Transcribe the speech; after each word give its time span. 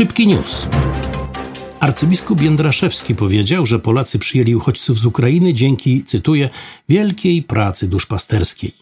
Szybki 0.00 0.26
news. 0.26 0.68
Arcybiskup 1.80 2.42
Jędraszewski 2.42 3.14
powiedział, 3.14 3.66
że 3.66 3.78
Polacy 3.78 4.18
przyjęli 4.18 4.54
uchodźców 4.54 4.98
z 4.98 5.06
Ukrainy 5.06 5.54
dzięki, 5.54 6.04
cytuję, 6.04 6.50
wielkiej 6.88 7.42
pracy 7.42 7.88
duszpasterskiej. 7.88 8.72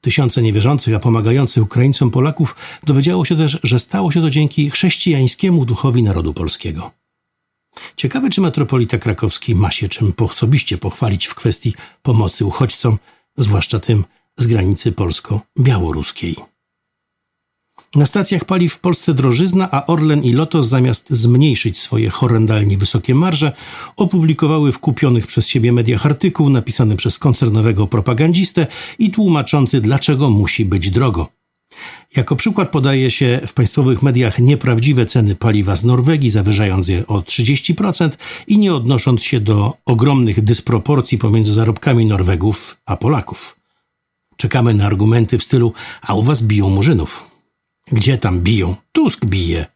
Tysiące 0.00 0.42
niewierzących, 0.42 0.94
a 0.94 0.98
pomagających 0.98 1.62
Ukraińcom 1.62 2.10
Polaków 2.10 2.56
dowiedziało 2.84 3.24
się 3.24 3.36
też, 3.36 3.58
że 3.62 3.80
stało 3.80 4.12
się 4.12 4.20
to 4.20 4.30
dzięki 4.30 4.70
chrześcijańskiemu 4.70 5.64
duchowi 5.64 6.02
narodu 6.02 6.34
polskiego. 6.34 6.99
Ciekawe, 7.96 8.30
czy 8.30 8.40
metropolita 8.40 8.98
krakowski 8.98 9.54
ma 9.54 9.70
się 9.70 9.88
czym 9.88 10.12
osobiście 10.18 10.78
pochwalić 10.78 11.26
w 11.26 11.34
kwestii 11.34 11.74
pomocy 12.02 12.44
uchodźcom, 12.44 12.98
zwłaszcza 13.36 13.80
tym 13.80 14.04
z 14.38 14.46
granicy 14.46 14.92
polsko-białoruskiej. 14.92 16.36
Na 17.94 18.06
stacjach 18.06 18.44
paliw 18.44 18.72
w 18.72 18.80
Polsce 18.80 19.14
drożyzna, 19.14 19.68
a 19.70 19.86
Orlen 19.86 20.24
i 20.24 20.32
Lotos 20.32 20.66
zamiast 20.66 21.10
zmniejszyć 21.10 21.78
swoje 21.78 22.10
horrendalnie 22.10 22.78
wysokie 22.78 23.14
marże, 23.14 23.52
opublikowały 23.96 24.72
w 24.72 24.78
kupionych 24.78 25.26
przez 25.26 25.48
siebie 25.48 25.72
mediach 25.72 26.06
artykuł 26.06 26.50
napisany 26.50 26.96
przez 26.96 27.18
koncernowego 27.18 27.86
propagandistę 27.86 28.66
i 28.98 29.10
tłumaczący, 29.10 29.80
dlaczego 29.80 30.30
musi 30.30 30.64
być 30.64 30.90
drogo. 30.90 31.39
Jako 32.16 32.36
przykład 32.36 32.70
podaje 32.70 33.10
się 33.10 33.40
w 33.46 33.52
państwowych 33.52 34.02
mediach 34.02 34.38
nieprawdziwe 34.38 35.06
ceny 35.06 35.34
paliwa 35.34 35.76
z 35.76 35.84
Norwegii, 35.84 36.30
zawyżając 36.30 36.88
je 36.88 37.06
o 37.06 37.20
30% 37.20 38.10
i 38.46 38.58
nie 38.58 38.74
odnosząc 38.74 39.22
się 39.22 39.40
do 39.40 39.74
ogromnych 39.86 40.44
dysproporcji 40.44 41.18
pomiędzy 41.18 41.52
zarobkami 41.52 42.06
Norwegów 42.06 42.76
a 42.86 42.96
Polaków. 42.96 43.56
Czekamy 44.36 44.74
na 44.74 44.86
argumenty 44.86 45.38
w 45.38 45.42
stylu: 45.42 45.72
A 46.02 46.14
u 46.14 46.22
was 46.22 46.42
biją 46.42 46.70
murzynów. 46.70 47.30
Gdzie 47.92 48.18
tam 48.18 48.40
biją? 48.40 48.76
Tusk 48.92 49.24
bije. 49.24 49.66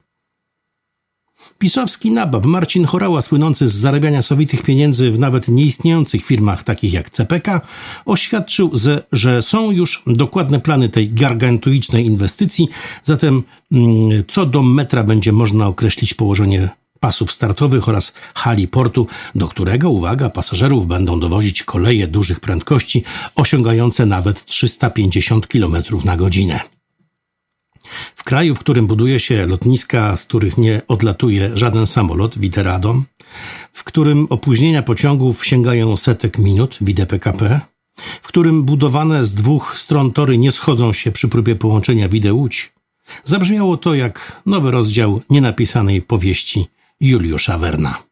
Pisowski 1.58 2.10
nabab 2.10 2.46
Marcin 2.46 2.84
Chorała, 2.84 3.22
słynący 3.22 3.68
z 3.68 3.74
zarabiania 3.74 4.22
sowitych 4.22 4.62
pieniędzy 4.62 5.10
w 5.10 5.18
nawet 5.18 5.48
nieistniejących 5.48 6.24
firmach 6.24 6.62
takich 6.62 6.92
jak 6.92 7.10
CPK, 7.10 7.60
oświadczył, 8.04 8.70
że 9.12 9.42
są 9.42 9.70
już 9.70 10.02
dokładne 10.06 10.60
plany 10.60 10.88
tej 10.88 11.10
gargantuicznej 11.10 12.06
inwestycji, 12.06 12.68
zatem 13.04 13.42
mm, 13.72 14.24
co 14.28 14.46
do 14.46 14.62
metra 14.62 15.04
będzie 15.04 15.32
można 15.32 15.66
określić 15.66 16.14
położenie 16.14 16.68
pasów 17.00 17.32
startowych 17.32 17.88
oraz 17.88 18.14
hali 18.34 18.68
portu, 18.68 19.06
do 19.34 19.48
którego, 19.48 19.90
uwaga, 19.90 20.30
pasażerów 20.30 20.86
będą 20.86 21.20
dowozić 21.20 21.62
koleje 21.62 22.08
dużych 22.08 22.40
prędkości 22.40 23.04
osiągające 23.34 24.06
nawet 24.06 24.44
350 24.44 25.46
km 25.46 25.76
na 26.04 26.16
godzinę. 26.16 26.73
W 28.16 28.24
kraju, 28.24 28.54
w 28.54 28.58
którym 28.58 28.86
buduje 28.86 29.20
się 29.20 29.46
lotniska, 29.46 30.16
z 30.16 30.24
których 30.24 30.58
nie 30.58 30.82
odlatuje 30.88 31.50
żaden 31.54 31.86
samolot, 31.86 32.38
widzę 32.38 32.62
Radom, 32.62 33.04
w 33.72 33.84
którym 33.84 34.26
opóźnienia 34.30 34.82
pociągów 34.82 35.46
sięgają 35.46 35.96
setek 35.96 36.38
minut, 36.38 36.78
widzę 36.80 37.06
PKP, 37.06 37.60
w 38.22 38.28
którym 38.28 38.62
budowane 38.62 39.24
z 39.24 39.34
dwóch 39.34 39.78
stron 39.78 40.12
tory 40.12 40.38
nie 40.38 40.52
schodzą 40.52 40.92
się 40.92 41.12
przy 41.12 41.28
próbie 41.28 41.56
połączenia 41.56 42.08
widzę 42.08 42.34
Łódź, 42.34 42.72
zabrzmiało 43.24 43.76
to 43.76 43.94
jak 43.94 44.42
nowy 44.46 44.70
rozdział 44.70 45.20
nienapisanej 45.30 46.02
powieści 46.02 46.66
Juliusza 47.00 47.58
Werna. 47.58 48.02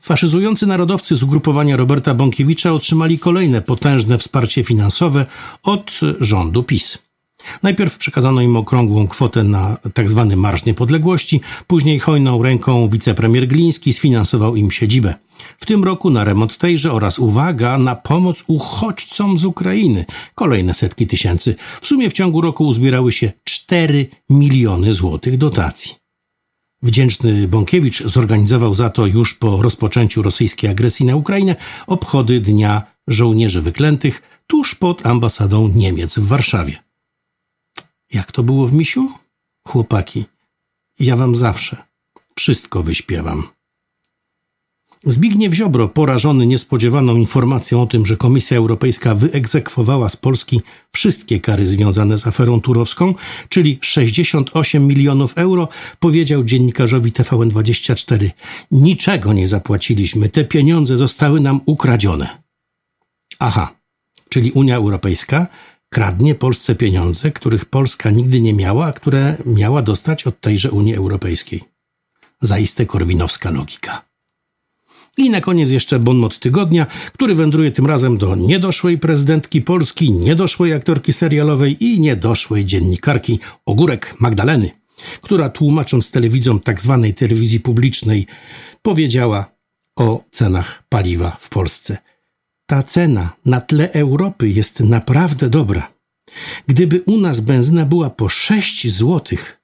Faszyzujący 0.00 0.66
narodowcy 0.66 1.16
z 1.16 1.22
ugrupowania 1.22 1.76
Roberta 1.76 2.14
Bąkiewicza 2.14 2.72
otrzymali 2.72 3.18
kolejne 3.18 3.62
potężne 3.62 4.18
wsparcie 4.18 4.64
finansowe 4.64 5.26
od 5.62 6.00
rządu 6.20 6.62
PiS. 6.62 7.01
Najpierw 7.62 7.98
przekazano 7.98 8.40
im 8.40 8.56
okrągłą 8.56 9.08
kwotę 9.08 9.44
na 9.44 9.76
tzw. 9.96 10.26
Tak 10.28 10.38
Marsz 10.38 10.64
Niepodległości, 10.64 11.40
później 11.66 11.98
hojną 11.98 12.42
ręką 12.42 12.88
wicepremier 12.88 13.48
Gliński 13.48 13.92
sfinansował 13.92 14.56
im 14.56 14.70
siedzibę. 14.70 15.14
W 15.58 15.66
tym 15.66 15.84
roku 15.84 16.10
na 16.10 16.24
remont 16.24 16.58
tejże 16.58 16.92
oraz 16.92 17.18
uwaga 17.18 17.78
na 17.78 17.96
pomoc 17.96 18.44
uchodźcom 18.46 19.38
z 19.38 19.44
Ukrainy. 19.44 20.04
Kolejne 20.34 20.74
setki 20.74 21.06
tysięcy. 21.06 21.54
W 21.80 21.86
sumie 21.86 22.10
w 22.10 22.12
ciągu 22.12 22.40
roku 22.40 22.66
uzbierały 22.66 23.12
się 23.12 23.32
4 23.44 24.06
miliony 24.30 24.94
złotych 24.94 25.38
dotacji. 25.38 25.94
Wdzięczny 26.82 27.48
Bąkiewicz 27.48 28.02
zorganizował 28.02 28.74
za 28.74 28.90
to 28.90 29.06
już 29.06 29.34
po 29.34 29.62
rozpoczęciu 29.62 30.22
rosyjskiej 30.22 30.70
agresji 30.70 31.06
na 31.06 31.16
Ukrainę 31.16 31.56
obchody 31.86 32.40
Dnia 32.40 32.82
Żołnierzy 33.08 33.62
Wyklętych 33.62 34.22
tuż 34.46 34.74
pod 34.74 35.06
ambasadą 35.06 35.68
Niemiec 35.68 36.18
w 36.18 36.26
Warszawie. 36.26 36.81
Jak 38.12 38.32
to 38.32 38.42
było 38.42 38.66
w 38.66 38.72
misiu? 38.72 39.08
Chłopaki, 39.68 40.24
ja 40.98 41.16
wam 41.16 41.36
zawsze 41.36 41.76
wszystko 42.36 42.82
wyśpiewam. 42.82 43.48
Zbigniew 45.04 45.54
Ziobro, 45.54 45.88
porażony 45.88 46.46
niespodziewaną 46.46 47.16
informacją 47.16 47.82
o 47.82 47.86
tym, 47.86 48.06
że 48.06 48.16
Komisja 48.16 48.56
Europejska 48.56 49.14
wyegzekwowała 49.14 50.08
z 50.08 50.16
Polski 50.16 50.60
wszystkie 50.92 51.40
kary 51.40 51.68
związane 51.68 52.18
z 52.18 52.26
aferą 52.26 52.60
turowską, 52.60 53.14
czyli 53.48 53.78
68 53.82 54.86
milionów 54.86 55.38
euro, 55.38 55.68
powiedział 55.98 56.44
dziennikarzowi 56.44 57.12
TVN24: 57.12 58.30
Niczego 58.70 59.32
nie 59.32 59.48
zapłaciliśmy, 59.48 60.28
te 60.28 60.44
pieniądze 60.44 60.96
zostały 60.98 61.40
nam 61.40 61.60
ukradzione. 61.66 62.42
Aha, 63.38 63.74
czyli 64.28 64.52
Unia 64.52 64.76
Europejska 64.76 65.46
kradnie 65.92 66.34
Polsce 66.34 66.74
pieniądze, 66.74 67.30
których 67.30 67.64
Polska 67.64 68.10
nigdy 68.10 68.40
nie 68.40 68.54
miała, 68.54 68.86
a 68.86 68.92
które 68.92 69.36
miała 69.46 69.82
dostać 69.82 70.26
od 70.26 70.40
tejże 70.40 70.70
Unii 70.70 70.94
Europejskiej. 70.94 71.64
Zaiste 72.40 72.86
korwinowska 72.86 73.50
logika. 73.50 74.04
I 75.18 75.30
na 75.30 75.40
koniec 75.40 75.70
jeszcze 75.70 75.98
bonmot 75.98 76.38
tygodnia, 76.38 76.86
który 77.14 77.34
wędruje 77.34 77.70
tym 77.70 77.86
razem 77.86 78.18
do 78.18 78.36
niedoszłej 78.36 78.98
prezydentki 78.98 79.62
Polski, 79.62 80.12
niedoszłej 80.12 80.72
aktorki 80.72 81.12
serialowej 81.12 81.84
i 81.84 82.00
niedoszłej 82.00 82.64
dziennikarki 82.64 83.38
Ogórek 83.66 84.16
Magdaleny, 84.20 84.70
która 85.22 85.48
tłumacząc 85.48 86.10
telewizją 86.10 86.60
tak 86.60 86.80
zwanej 86.80 87.14
telewizji 87.14 87.60
publicznej 87.60 88.26
powiedziała 88.82 89.46
o 89.96 90.24
cenach 90.30 90.82
paliwa 90.88 91.36
w 91.40 91.48
Polsce– 91.48 91.98
ta 92.72 92.82
cena 92.82 93.36
na 93.44 93.60
tle 93.60 93.92
Europy 93.92 94.48
jest 94.48 94.80
naprawdę 94.80 95.48
dobra. 95.48 95.92
Gdyby 96.66 97.02
u 97.06 97.16
nas 97.16 97.40
benzyna 97.40 97.86
była 97.86 98.10
po 98.10 98.28
6 98.28 98.90
złotych, 98.90 99.60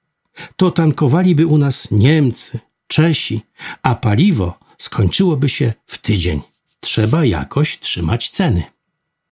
to 0.55 0.71
tankowaliby 0.71 1.47
u 1.47 1.57
nas 1.57 1.91
Niemcy, 1.91 2.59
Czesi, 2.87 3.41
a 3.81 3.95
paliwo 3.95 4.59
skończyłoby 4.77 5.49
się 5.49 5.73
w 5.85 5.97
tydzień. 5.97 6.41
Trzeba 6.79 7.25
jakoś 7.25 7.79
trzymać 7.79 8.29
ceny. 8.29 8.63